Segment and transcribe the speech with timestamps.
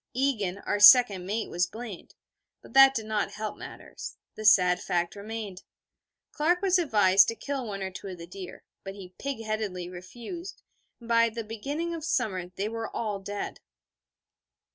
[0.15, 2.15] Egan, our second mate, was blamed;
[2.63, 5.61] but that did not help matters: the sad fact remained.
[6.31, 9.87] Clark was advised to kill one or two of the deer, but he pig headedly
[9.87, 10.63] refused:
[10.99, 13.59] and by the beginning of summer they were all dead.